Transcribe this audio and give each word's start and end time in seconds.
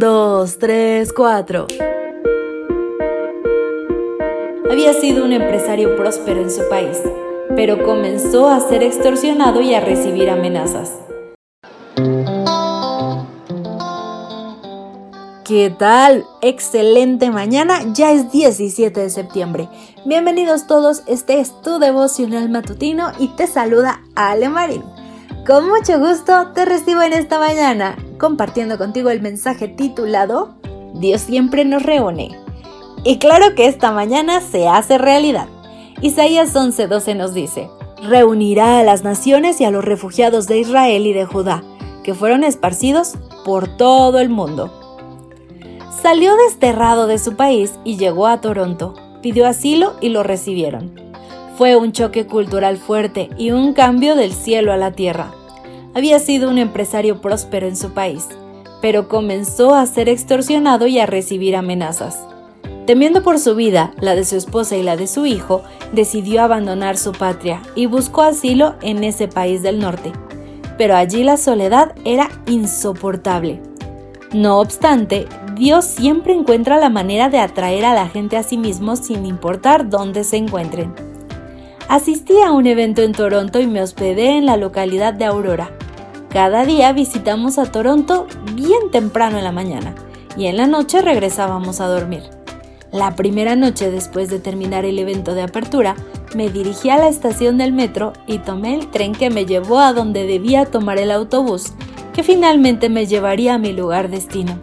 2, 0.00 0.58
3, 0.58 1.12
4. 1.12 1.66
Había 4.70 4.94
sido 4.94 5.26
un 5.26 5.32
empresario 5.34 5.94
próspero 5.94 6.40
en 6.40 6.50
su 6.50 6.66
país, 6.70 6.96
pero 7.54 7.84
comenzó 7.84 8.48
a 8.48 8.60
ser 8.60 8.82
extorsionado 8.82 9.60
y 9.60 9.74
a 9.74 9.80
recibir 9.80 10.30
amenazas. 10.30 10.94
¿Qué 15.44 15.70
tal? 15.78 16.24
Excelente 16.40 17.30
mañana, 17.30 17.82
ya 17.92 18.10
es 18.12 18.32
17 18.32 18.98
de 18.98 19.10
septiembre. 19.10 19.68
Bienvenidos 20.06 20.66
todos, 20.66 21.02
este 21.08 21.40
es 21.40 21.60
tu 21.60 21.78
devocional 21.78 22.48
matutino 22.48 23.12
y 23.18 23.28
te 23.36 23.46
saluda 23.46 24.00
Ale 24.14 24.48
Marín. 24.48 24.82
Con 25.46 25.68
mucho 25.68 25.98
gusto 25.98 26.52
te 26.54 26.64
recibo 26.64 27.02
en 27.02 27.12
esta 27.12 27.38
mañana, 27.38 27.96
compartiendo 28.20 28.78
contigo 28.78 29.10
el 29.10 29.20
mensaje 29.20 29.66
titulado 29.66 30.54
Dios 30.94 31.22
siempre 31.22 31.64
nos 31.64 31.82
reúne. 31.82 32.30
Y 33.02 33.18
claro 33.18 33.54
que 33.56 33.66
esta 33.66 33.90
mañana 33.90 34.40
se 34.40 34.68
hace 34.68 34.98
realidad. 34.98 35.48
Isaías 36.00 36.54
11:12 36.54 37.16
nos 37.16 37.34
dice, 37.34 37.68
reunirá 38.02 38.78
a 38.78 38.84
las 38.84 39.02
naciones 39.02 39.60
y 39.60 39.64
a 39.64 39.72
los 39.72 39.84
refugiados 39.84 40.46
de 40.46 40.58
Israel 40.58 41.06
y 41.06 41.12
de 41.12 41.24
Judá, 41.24 41.64
que 42.04 42.14
fueron 42.14 42.44
esparcidos 42.44 43.16
por 43.44 43.66
todo 43.76 44.20
el 44.20 44.28
mundo 44.28 44.70
Salió 46.02 46.34
desterrado 46.36 47.06
de 47.06 47.18
su 47.18 47.36
país 47.36 47.74
y 47.84 47.98
llegó 47.98 48.26
a 48.26 48.40
Toronto. 48.40 48.94
Pidió 49.20 49.46
asilo 49.46 49.96
y 50.00 50.08
lo 50.08 50.22
recibieron. 50.22 50.94
Fue 51.58 51.76
un 51.76 51.92
choque 51.92 52.26
cultural 52.26 52.78
fuerte 52.78 53.28
y 53.36 53.50
un 53.50 53.74
cambio 53.74 54.16
del 54.16 54.32
cielo 54.32 54.72
a 54.72 54.78
la 54.78 54.92
tierra. 54.92 55.30
Había 55.94 56.20
sido 56.20 56.48
un 56.48 56.58
empresario 56.58 57.20
próspero 57.20 57.66
en 57.66 57.76
su 57.76 57.90
país, 57.90 58.28
pero 58.80 59.08
comenzó 59.08 59.74
a 59.74 59.84
ser 59.86 60.08
extorsionado 60.08 60.86
y 60.86 61.00
a 61.00 61.06
recibir 61.06 61.56
amenazas. 61.56 62.18
Temiendo 62.86 63.22
por 63.22 63.38
su 63.38 63.54
vida, 63.54 63.92
la 64.00 64.14
de 64.14 64.24
su 64.24 64.36
esposa 64.36 64.76
y 64.76 64.82
la 64.82 64.96
de 64.96 65.06
su 65.06 65.26
hijo, 65.26 65.62
decidió 65.92 66.42
abandonar 66.42 66.96
su 66.96 67.12
patria 67.12 67.60
y 67.74 67.86
buscó 67.86 68.22
asilo 68.22 68.76
en 68.82 69.04
ese 69.04 69.28
país 69.28 69.62
del 69.62 69.80
norte. 69.80 70.12
Pero 70.78 70.96
allí 70.96 71.24
la 71.24 71.36
soledad 71.36 71.94
era 72.04 72.30
insoportable. 72.46 73.60
No 74.32 74.60
obstante, 74.60 75.26
Dios 75.56 75.84
siempre 75.84 76.32
encuentra 76.32 76.78
la 76.78 76.88
manera 76.88 77.28
de 77.28 77.38
atraer 77.38 77.84
a 77.84 77.94
la 77.94 78.08
gente 78.08 78.36
a 78.36 78.44
sí 78.44 78.56
mismo 78.56 78.96
sin 78.96 79.26
importar 79.26 79.90
dónde 79.90 80.22
se 80.24 80.36
encuentren. 80.36 80.94
Asistí 81.88 82.40
a 82.40 82.52
un 82.52 82.68
evento 82.68 83.02
en 83.02 83.12
Toronto 83.12 83.60
y 83.60 83.66
me 83.66 83.82
hospedé 83.82 84.38
en 84.38 84.46
la 84.46 84.56
localidad 84.56 85.12
de 85.12 85.24
Aurora. 85.24 85.70
Cada 86.32 86.64
día 86.64 86.92
visitamos 86.92 87.58
a 87.58 87.66
Toronto 87.72 88.28
bien 88.54 88.92
temprano 88.92 89.38
en 89.38 89.44
la 89.44 89.50
mañana 89.50 89.96
y 90.36 90.46
en 90.46 90.56
la 90.56 90.68
noche 90.68 91.02
regresábamos 91.02 91.80
a 91.80 91.88
dormir. 91.88 92.22
La 92.92 93.16
primera 93.16 93.56
noche 93.56 93.90
después 93.90 94.30
de 94.30 94.38
terminar 94.38 94.84
el 94.84 95.00
evento 95.00 95.34
de 95.34 95.42
apertura, 95.42 95.96
me 96.36 96.48
dirigí 96.48 96.88
a 96.88 96.98
la 96.98 97.08
estación 97.08 97.58
del 97.58 97.72
metro 97.72 98.12
y 98.28 98.38
tomé 98.38 98.76
el 98.76 98.92
tren 98.92 99.10
que 99.10 99.28
me 99.28 99.44
llevó 99.44 99.80
a 99.80 99.92
donde 99.92 100.24
debía 100.24 100.66
tomar 100.66 100.98
el 100.98 101.10
autobús, 101.10 101.72
que 102.12 102.22
finalmente 102.22 102.88
me 102.88 103.06
llevaría 103.06 103.54
a 103.54 103.58
mi 103.58 103.72
lugar 103.72 104.08
destino. 104.08 104.56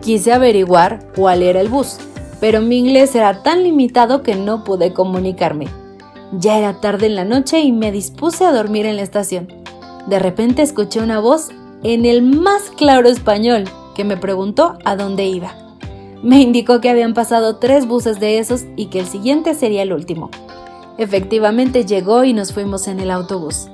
Quise 0.00 0.32
averiguar 0.32 1.06
cuál 1.14 1.42
era 1.42 1.60
el 1.60 1.68
bus, 1.68 1.98
pero 2.40 2.60
mi 2.60 2.78
inglés 2.78 3.14
era 3.14 3.44
tan 3.44 3.62
limitado 3.62 4.24
que 4.24 4.34
no 4.34 4.64
pude 4.64 4.92
comunicarme. 4.92 5.68
Ya 6.32 6.58
era 6.58 6.80
tarde 6.80 7.06
en 7.06 7.14
la 7.14 7.24
noche 7.24 7.60
y 7.60 7.70
me 7.70 7.92
dispuse 7.92 8.44
a 8.44 8.52
dormir 8.52 8.86
en 8.86 8.96
la 8.96 9.02
estación. 9.02 9.62
De 10.06 10.18
repente 10.18 10.62
escuché 10.62 11.00
una 11.00 11.20
voz 11.20 11.48
en 11.82 12.04
el 12.04 12.22
más 12.22 12.70
claro 12.70 13.08
español 13.08 13.64
que 13.94 14.04
me 14.04 14.16
preguntó 14.16 14.78
a 14.84 14.96
dónde 14.96 15.26
iba. 15.26 15.54
Me 16.22 16.40
indicó 16.40 16.80
que 16.80 16.88
habían 16.88 17.14
pasado 17.14 17.56
tres 17.56 17.86
buses 17.86 18.20
de 18.20 18.38
esos 18.38 18.64
y 18.76 18.86
que 18.86 19.00
el 19.00 19.06
siguiente 19.06 19.54
sería 19.54 19.82
el 19.82 19.92
último. 19.92 20.30
Efectivamente 20.98 21.84
llegó 21.84 22.24
y 22.24 22.32
nos 22.32 22.52
fuimos 22.52 22.86
en 22.86 23.00
el 23.00 23.10
autobús. 23.10 23.68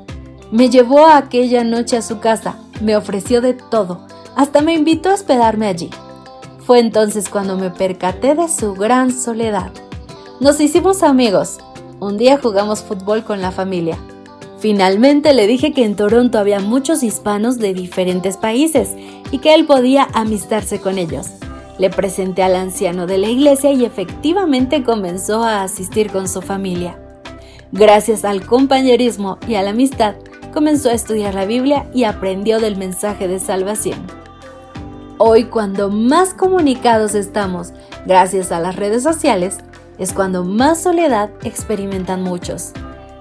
Me 0.50 0.70
llevó 0.70 1.06
aquella 1.06 1.62
noche 1.62 1.98
a 1.98 2.02
su 2.02 2.20
casa, 2.20 2.56
me 2.80 2.96
ofreció 2.96 3.42
de 3.42 3.52
todo, 3.52 4.06
hasta 4.34 4.62
me 4.62 4.72
invitó 4.72 5.10
a 5.10 5.14
hospedarme 5.14 5.66
allí. 5.66 5.90
Fue 6.60 6.78
entonces 6.78 7.28
cuando 7.28 7.56
me 7.56 7.70
percaté 7.70 8.34
de 8.34 8.48
su 8.48 8.74
gran 8.74 9.12
soledad. 9.12 9.70
Nos 10.40 10.60
hicimos 10.60 11.02
amigos. 11.02 11.58
Un 12.00 12.16
día 12.16 12.38
jugamos 12.40 12.82
fútbol 12.82 13.24
con 13.24 13.40
la 13.42 13.50
familia. 13.50 13.98
Finalmente 14.58 15.34
le 15.34 15.46
dije 15.46 15.72
que 15.72 15.84
en 15.84 15.94
Toronto 15.94 16.36
había 16.38 16.58
muchos 16.58 17.04
hispanos 17.04 17.58
de 17.58 17.74
diferentes 17.74 18.36
países 18.36 18.90
y 19.30 19.38
que 19.38 19.54
él 19.54 19.66
podía 19.66 20.08
amistarse 20.14 20.80
con 20.80 20.98
ellos. 20.98 21.28
Le 21.78 21.90
presenté 21.90 22.42
al 22.42 22.56
anciano 22.56 23.06
de 23.06 23.18
la 23.18 23.28
iglesia 23.28 23.70
y 23.70 23.84
efectivamente 23.84 24.82
comenzó 24.82 25.44
a 25.44 25.62
asistir 25.62 26.10
con 26.10 26.28
su 26.28 26.42
familia. 26.42 26.98
Gracias 27.70 28.24
al 28.24 28.44
compañerismo 28.44 29.38
y 29.46 29.54
a 29.54 29.62
la 29.62 29.70
amistad, 29.70 30.16
comenzó 30.52 30.88
a 30.88 30.94
estudiar 30.94 31.34
la 31.34 31.44
Biblia 31.44 31.88
y 31.94 32.02
aprendió 32.02 32.58
del 32.58 32.76
mensaje 32.76 33.28
de 33.28 33.38
salvación. 33.38 34.04
Hoy 35.18 35.44
cuando 35.44 35.88
más 35.88 36.34
comunicados 36.34 37.14
estamos 37.14 37.72
gracias 38.06 38.50
a 38.50 38.58
las 38.58 38.74
redes 38.74 39.04
sociales, 39.04 39.58
es 39.98 40.12
cuando 40.12 40.44
más 40.44 40.82
soledad 40.82 41.30
experimentan 41.44 42.22
muchos. 42.22 42.72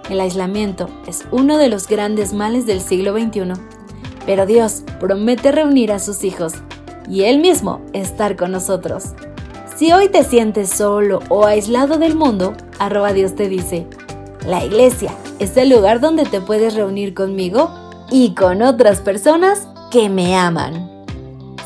El 0.09 0.21
aislamiento 0.21 0.89
es 1.05 1.25
uno 1.31 1.57
de 1.57 1.67
los 1.67 1.87
grandes 1.87 2.33
males 2.33 2.65
del 2.65 2.79
siglo 2.79 3.13
XXI, 3.13 3.53
pero 4.25 4.45
Dios 4.45 4.83
promete 4.99 5.51
reunir 5.51 5.91
a 5.91 5.99
sus 5.99 6.23
hijos 6.23 6.53
y 7.09 7.23
Él 7.23 7.39
mismo 7.39 7.81
estar 7.93 8.35
con 8.35 8.51
nosotros. 8.51 9.13
Si 9.75 9.91
hoy 9.91 10.09
te 10.09 10.23
sientes 10.23 10.69
solo 10.69 11.19
o 11.29 11.45
aislado 11.45 11.97
del 11.97 12.15
mundo, 12.15 12.53
arroba 12.79 13.13
Dios 13.13 13.35
te 13.35 13.49
dice, 13.49 13.85
la 14.45 14.63
iglesia 14.63 15.11
es 15.39 15.57
el 15.57 15.69
lugar 15.69 15.99
donde 15.99 16.23
te 16.23 16.39
puedes 16.41 16.73
reunir 16.73 17.13
conmigo 17.13 17.69
y 18.09 18.33
con 18.33 18.61
otras 18.61 19.01
personas 19.01 19.67
que 19.91 20.09
me 20.09 20.35
aman. 20.35 20.89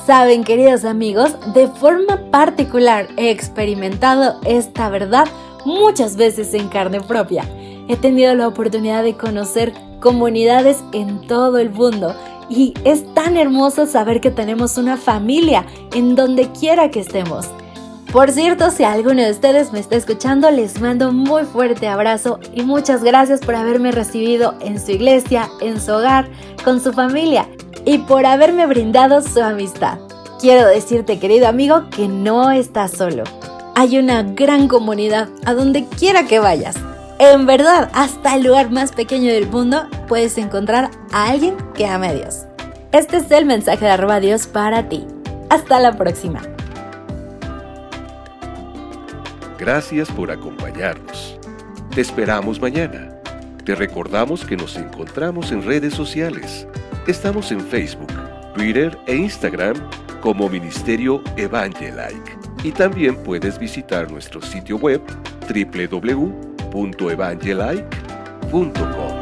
Saben, 0.06 0.44
queridos 0.44 0.84
amigos, 0.84 1.36
de 1.54 1.68
forma 1.68 2.32
particular 2.32 3.08
he 3.18 3.30
experimentado 3.30 4.42
esta 4.46 4.90
verdad 4.90 5.28
muchas 5.64 6.18
veces 6.18 6.56
en 6.56 6.70
carne 6.70 7.02
propia. 7.02 7.46
He 7.92 7.98
tenido 7.98 8.34
la 8.36 8.48
oportunidad 8.48 9.04
de 9.04 9.18
conocer 9.18 9.74
comunidades 10.00 10.78
en 10.94 11.28
todo 11.28 11.58
el 11.58 11.72
mundo 11.72 12.16
y 12.50 12.74
es 12.86 13.14
tan 13.14 13.36
hermoso 13.36 13.86
saber 13.86 14.22
que 14.22 14.32
tenemos 14.32 14.78
una 14.78 14.96
familia 14.96 15.66
en 15.94 16.16
donde 16.16 16.50
quiera 16.54 16.90
que 16.90 17.02
estemos. 17.02 17.48
Por 18.14 18.32
cierto, 18.32 18.72
si 18.72 18.86
alguno 18.86 19.24
de 19.24 19.32
ustedes 19.32 19.74
me 19.74 19.82
está 19.82 19.98
escuchando, 19.98 20.50
les 20.52 20.80
mando 20.80 21.10
un 21.10 21.18
muy 21.18 21.44
fuerte 21.44 21.90
abrazo 21.90 22.40
y 22.54 22.62
muchas 22.62 23.04
gracias 23.04 23.42
por 23.42 23.56
haberme 23.56 23.92
recibido 23.92 24.56
en 24.62 24.80
su 24.80 24.92
iglesia, 24.92 25.50
en 25.60 25.82
su 25.82 25.92
hogar, 25.92 26.30
con 26.64 26.80
su 26.80 26.94
familia 26.94 27.46
y 27.84 27.98
por 27.98 28.26
haberme 28.26 28.68
brindado 28.68 29.22
su 29.22 29.42
amistad. 29.42 30.00
Quiero 30.40 30.66
decirte, 30.66 31.20
querido 31.20 31.46
amigo, 31.50 31.90
que 31.94 32.08
no 32.08 32.52
estás 32.52 32.92
solo. 32.92 33.26
Hay 33.76 33.98
una 33.98 34.24
gran 34.24 34.70
comunidad 34.70 35.28
a 35.46 35.54
donde 35.54 35.86
quiera 35.88 36.26
que 36.26 36.40
vayas. 36.40 36.78
En 37.24 37.46
verdad, 37.46 37.92
hasta 37.94 38.36
el 38.36 38.46
lugar 38.46 38.72
más 38.72 38.94
pequeño 38.94 39.32
del 39.32 39.48
mundo 39.48 39.88
puedes 40.08 40.40
encontrar 40.40 40.90
a 41.12 41.30
alguien 41.30 41.56
que 41.76 41.86
ame 41.86 42.08
a 42.08 42.14
Dios. 42.16 42.46
Este 42.92 43.18
es 43.18 43.30
el 43.30 43.46
mensaje 43.46 43.86
de 43.86 43.92
arroba 43.92 44.20
Dios 44.20 44.48
para 44.48 44.90
ti. 44.90 45.06
Hasta 45.52 45.80
la 45.80 45.96
próxima. 45.96 46.42
Gracias 49.60 50.10
por 50.10 50.32
acompañarnos. 50.32 51.38
Te 51.94 52.02
esperamos 52.02 52.60
mañana. 52.60 53.22
Te 53.66 53.76
recordamos 53.76 54.44
que 54.44 54.58
nos 54.58 54.76
encontramos 54.76 55.52
en 55.52 55.62
redes 55.62 55.94
sociales 55.94 56.66
Estamos 57.08 57.52
en 57.52 57.62
Facebook, 57.62 58.12
Twitter 58.56 58.98
e 59.06 59.16
Instagram 59.16 59.76
como 60.22 60.50
Ministerio 60.50 61.22
Evangelike. 61.36 62.38
Y 62.64 62.72
también 62.72 63.16
puedes 63.16 63.60
visitar 63.60 64.12
nuestro 64.12 64.42
sitio 64.42 64.78
web 64.78 65.02
www.evangelike.com. 66.72 69.21